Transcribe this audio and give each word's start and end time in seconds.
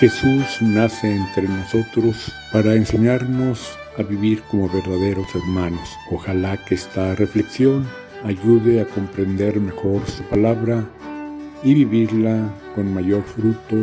Jesús 0.00 0.62
nace 0.62 1.12
entre 1.12 1.48
nosotros 1.48 2.32
para 2.52 2.74
enseñarnos 2.76 3.76
a 3.98 4.04
vivir 4.04 4.42
como 4.42 4.68
verdaderos 4.68 5.26
hermanos. 5.34 5.88
Ojalá 6.12 6.56
que 6.56 6.76
esta 6.76 7.16
reflexión 7.16 7.84
ayude 8.24 8.80
a 8.80 8.84
comprender 8.84 9.58
mejor 9.58 10.06
su 10.06 10.22
palabra 10.22 10.84
y 11.64 11.74
vivirla 11.74 12.48
con 12.76 12.94
mayor 12.94 13.24
fruto 13.24 13.76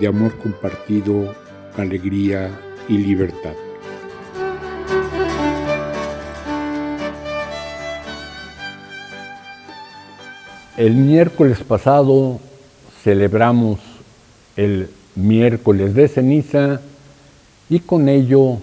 de 0.00 0.08
amor 0.08 0.36
compartido, 0.38 1.32
alegría 1.76 2.50
y 2.88 2.98
libertad. 2.98 3.54
El 10.76 10.94
miércoles 10.94 11.62
pasado 11.62 12.40
celebramos 13.04 13.78
el 14.56 14.90
miércoles 15.16 15.94
de 15.94 16.08
ceniza 16.08 16.80
y 17.68 17.80
con 17.80 18.08
ello 18.08 18.58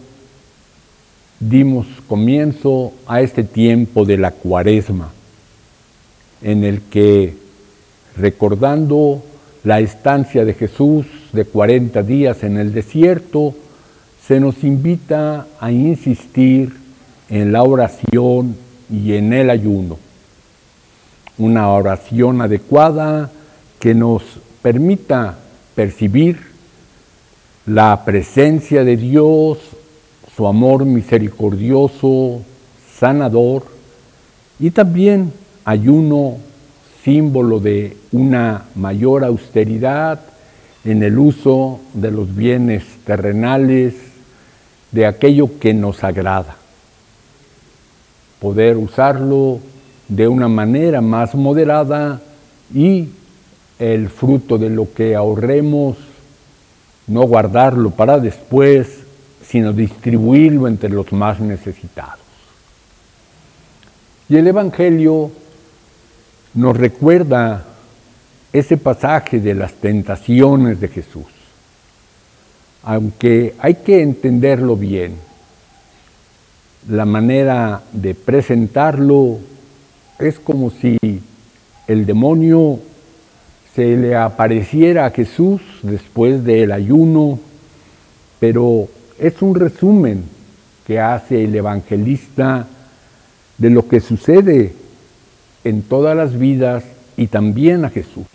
dimos 1.40 1.88
comienzo 2.08 2.94
a 3.06 3.22
este 3.22 3.44
tiempo 3.44 4.06
de 4.06 4.18
la 4.18 4.32
cuaresma, 4.32 5.12
en 6.42 6.64
el 6.64 6.82
que 6.82 7.36
recordando 8.16 9.24
la 9.64 9.80
estancia 9.80 10.46
de 10.46 10.54
Jesús 10.54 11.06
de 11.32 11.46
40 11.46 12.04
días 12.04 12.44
en 12.44 12.58
el 12.58 12.74
desierto, 12.74 13.56
se 14.26 14.40
nos 14.40 14.64
invita 14.64 15.48
a 15.60 15.72
insistir 15.72 16.74
en 17.30 17.52
la 17.52 17.64
oración 17.64 18.56
y 18.90 19.14
en 19.14 19.34
el 19.34 19.50
ayuno. 19.50 19.98
Una 21.38 21.70
oración 21.70 22.42
adecuada 22.42 23.32
que 23.80 23.94
nos 23.94 24.24
permita 24.62 25.40
percibir 25.76 26.40
la 27.66 28.04
presencia 28.04 28.84
de 28.84 28.98
Dios, 28.98 29.60
su 30.36 30.48
amor 30.48 30.86
misericordioso, 30.86 32.42
sanador, 32.98 33.66
y 34.60 34.72
también 34.72 35.32
ayuno, 35.66 36.38
símbolo 37.04 37.60
de 37.60 37.98
una 38.12 38.66
mayor 38.76 39.24
austeridad 39.24 40.20
en 40.86 41.04
el 41.04 41.18
uso 41.18 41.80
de 41.94 42.12
los 42.12 42.36
bienes 42.36 42.84
terrenales, 43.06 43.96
de 44.92 45.06
aquello 45.08 45.60
que 45.60 45.74
nos 45.74 46.04
agrada. 46.04 46.56
Poder 48.40 48.78
usarlo 48.78 49.60
de 50.08 50.28
una 50.28 50.48
manera 50.48 51.02
más 51.02 51.34
moderada 51.34 52.22
y 52.74 53.08
el 53.80 54.10
fruto 54.10 54.58
de 54.58 54.70
lo 54.70 54.94
que 54.94 55.16
ahorremos, 55.16 55.98
no 57.08 57.24
guardarlo 57.24 57.92
para 57.92 58.20
después, 58.20 59.00
sino 59.46 59.74
distribuirlo 59.74 60.68
entre 60.68 60.90
los 60.90 61.12
más 61.12 61.40
necesitados. 61.40 62.20
Y 64.30 64.38
el 64.38 64.48
Evangelio 64.48 65.32
nos 66.54 66.78
recuerda 66.78 67.66
ese 68.52 68.78
pasaje 68.78 69.40
de 69.40 69.56
las 69.56 69.74
tentaciones 69.74 70.80
de 70.80 70.88
Jesús. 70.88 71.26
Aunque 72.84 73.56
hay 73.60 73.76
que 73.76 74.02
entenderlo 74.02 74.76
bien, 74.76 75.16
la 76.88 77.06
manera 77.06 77.82
de 77.92 78.14
presentarlo 78.14 79.40
es 80.20 80.40
como 80.40 80.70
si 80.70 81.00
el 81.88 82.06
demonio 82.06 82.80
se 83.76 83.98
le 83.98 84.16
apareciera 84.16 85.06
a 85.06 85.12
Jesús 85.12 85.62
después 85.82 86.44
del 86.44 86.72
ayuno, 86.72 87.40
pero 88.40 88.88
es 89.18 89.42
un 89.42 89.56
resumen 89.56 90.24
que 90.86 91.00
hace 91.00 91.44
el 91.44 91.56
evangelista 91.56 92.68
de 93.58 93.70
lo 93.70 93.88
que 93.88 94.00
sucede 94.00 94.74
en 95.64 95.82
todas 95.82 96.16
las 96.16 96.38
vidas 96.38 96.84
y 97.18 97.28
también 97.28 97.86
a 97.86 97.90
Jesús. 97.90 98.26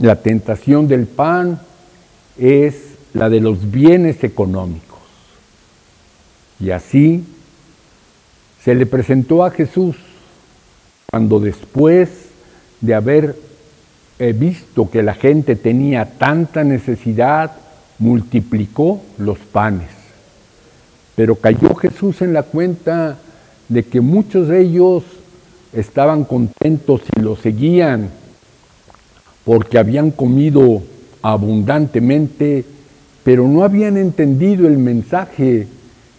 La 0.00 0.16
tentación 0.16 0.88
del 0.88 1.06
pan 1.06 1.60
es 2.38 2.74
la 3.12 3.28
de 3.28 3.40
los 3.40 3.70
bienes 3.70 4.24
económicos. 4.24 4.98
Y 6.60 6.70
así 6.70 7.24
se 8.64 8.74
le 8.74 8.86
presentó 8.86 9.44
a 9.44 9.50
Jesús 9.50 9.96
cuando 11.10 11.38
después 11.40 12.08
de 12.80 12.94
haber 12.94 13.47
he 14.18 14.32
visto 14.32 14.90
que 14.90 15.02
la 15.02 15.14
gente 15.14 15.56
tenía 15.56 16.04
tanta 16.18 16.64
necesidad, 16.64 17.52
multiplicó 17.98 19.00
los 19.18 19.38
panes. 19.38 19.88
Pero 21.14 21.36
cayó 21.36 21.74
Jesús 21.74 22.22
en 22.22 22.32
la 22.32 22.42
cuenta 22.42 23.18
de 23.68 23.82
que 23.84 24.00
muchos 24.00 24.48
de 24.48 24.60
ellos 24.60 25.04
estaban 25.72 26.24
contentos 26.24 27.02
y 27.16 27.20
lo 27.20 27.36
seguían 27.36 28.10
porque 29.44 29.78
habían 29.78 30.10
comido 30.10 30.82
abundantemente, 31.22 32.64
pero 33.24 33.48
no 33.48 33.64
habían 33.64 33.96
entendido 33.96 34.66
el 34.66 34.78
mensaje 34.78 35.66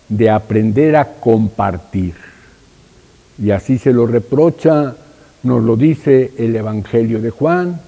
de 0.08 0.30
aprender 0.30 0.96
a 0.96 1.06
compartir. 1.06 2.16
Y 3.38 3.52
así 3.52 3.78
se 3.78 3.94
lo 3.94 4.08
reprocha, 4.08 4.96
nos 5.44 5.64
lo 5.64 5.76
dice 5.76 6.32
el 6.38 6.56
Evangelio 6.56 7.22
de 7.22 7.30
Juan, 7.30 7.80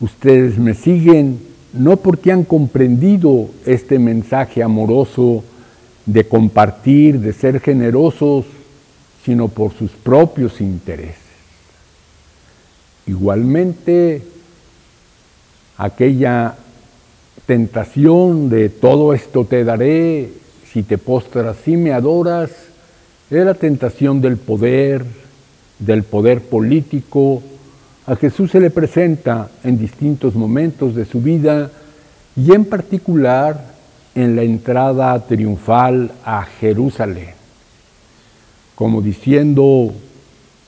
Ustedes 0.00 0.58
me 0.58 0.74
siguen 0.74 1.40
no 1.72 1.96
porque 1.96 2.32
han 2.32 2.44
comprendido 2.44 3.48
este 3.64 3.98
mensaje 3.98 4.62
amoroso 4.62 5.44
de 6.04 6.26
compartir, 6.26 7.20
de 7.20 7.32
ser 7.32 7.60
generosos, 7.60 8.46
sino 9.24 9.48
por 9.48 9.72
sus 9.74 9.90
propios 9.90 10.60
intereses. 10.60 11.16
Igualmente, 13.06 14.22
aquella 15.76 16.56
tentación 17.46 18.48
de 18.48 18.68
todo 18.68 19.14
esto 19.14 19.44
te 19.44 19.64
daré, 19.64 20.30
si 20.72 20.82
te 20.82 20.98
postras 20.98 21.56
y 21.66 21.76
me 21.76 21.92
adoras, 21.92 22.50
es 23.30 23.44
la 23.44 23.54
tentación 23.54 24.20
del 24.20 24.36
poder, 24.36 25.04
del 25.78 26.02
poder 26.04 26.42
político, 26.42 27.42
a 28.06 28.14
Jesús 28.14 28.52
se 28.52 28.60
le 28.60 28.70
presenta 28.70 29.48
en 29.64 29.78
distintos 29.78 30.34
momentos 30.36 30.94
de 30.94 31.04
su 31.04 31.20
vida 31.20 31.70
y 32.36 32.52
en 32.52 32.64
particular 32.64 33.74
en 34.14 34.36
la 34.36 34.42
entrada 34.42 35.18
triunfal 35.26 36.12
a 36.24 36.44
Jerusalén, 36.44 37.34
como 38.76 39.02
diciendo, 39.02 39.92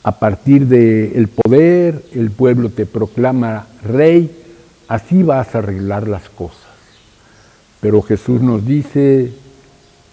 a 0.02 0.18
partir 0.18 0.66
del 0.66 1.28
poder 1.28 2.02
el 2.12 2.30
pueblo 2.30 2.70
te 2.70 2.86
proclama 2.86 3.66
rey, 3.84 4.34
así 4.88 5.22
vas 5.22 5.54
a 5.54 5.58
arreglar 5.58 6.08
las 6.08 6.28
cosas. 6.28 6.58
Pero 7.80 8.02
Jesús 8.02 8.40
nos 8.40 8.66
dice, 8.66 9.32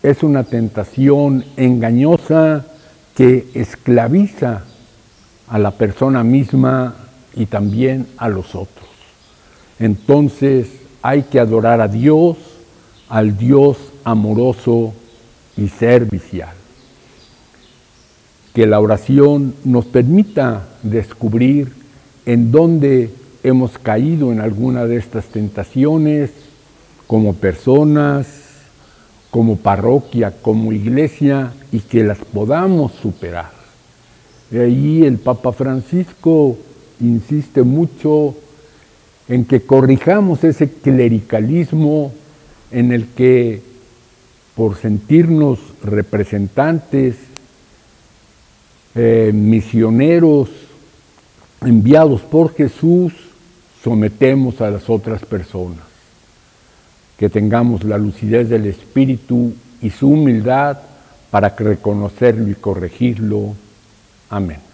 es 0.03 0.21
una 0.21 0.43
tentación 0.43 1.43
engañosa 1.57 2.65
que 3.15 3.47
esclaviza 3.55 4.63
a 5.47 5.57
la 5.57 5.71
persona 5.71 6.23
misma 6.23 7.04
y 7.35 7.45
también 7.45 8.07
a 8.17 8.29
los 8.29 8.55
otros. 8.55 8.87
Entonces 9.79 10.67
hay 11.01 11.23
que 11.23 11.39
adorar 11.39 11.81
a 11.81 11.87
Dios, 11.87 12.37
al 13.09 13.37
Dios 13.37 13.77
amoroso 14.03 14.93
y 15.57 15.67
servicial. 15.67 16.53
Que 18.53 18.65
la 18.65 18.79
oración 18.79 19.53
nos 19.65 19.85
permita 19.85 20.65
descubrir 20.81 21.73
en 22.25 22.51
dónde 22.51 23.11
hemos 23.43 23.77
caído 23.77 24.31
en 24.31 24.39
alguna 24.39 24.85
de 24.85 24.95
estas 24.95 25.25
tentaciones 25.25 26.31
como 27.05 27.33
personas, 27.33 28.27
como 29.29 29.57
parroquia, 29.57 30.33
como 30.41 30.71
iglesia 30.71 31.51
y 31.71 31.81
que 31.81 32.03
las 32.03 32.17
podamos 32.17 32.93
superar. 32.93 33.51
De 34.49 34.63
ahí 34.63 35.03
el 35.03 35.17
Papa 35.17 35.51
Francisco 35.51 36.57
insiste 36.99 37.63
mucho 37.63 38.35
en 39.27 39.45
que 39.45 39.61
corrijamos 39.61 40.43
ese 40.43 40.69
clericalismo 40.69 42.13
en 42.71 42.91
el 42.91 43.07
que 43.07 43.61
por 44.55 44.77
sentirnos 44.77 45.59
representantes, 45.83 47.15
eh, 48.95 49.31
misioneros 49.33 50.49
enviados 51.61 52.21
por 52.21 52.53
Jesús, 52.53 53.13
sometemos 53.83 54.61
a 54.61 54.71
las 54.71 54.89
otras 54.89 55.25
personas. 55.25 55.83
Que 57.17 57.29
tengamos 57.29 57.83
la 57.83 57.97
lucidez 57.97 58.49
del 58.49 58.65
Espíritu 58.65 59.53
y 59.81 59.89
su 59.89 60.09
humildad 60.09 60.79
para 61.31 61.49
reconocerlo 61.49 62.49
y 62.49 62.55
corregirlo. 62.55 63.55
Amén. 64.29 64.64